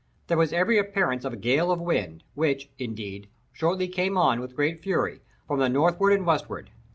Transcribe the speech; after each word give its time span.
There 0.25 0.37
was 0.39 0.51
every 0.51 0.79
appearance 0.79 1.25
of 1.25 1.33
a 1.33 1.37
gale 1.37 1.69
of 1.71 1.79
wind, 1.79 2.23
which, 2.33 2.71
indeed, 2.79 3.27
shortly 3.53 3.87
came 3.87 4.17
on, 4.17 4.39
with 4.41 4.55
great 4.55 4.81
fury, 4.81 5.19
from 5.47 5.59
the 5.59 5.69
northward 5.69 6.13
and 6.13 6.25
westward. 6.25 6.71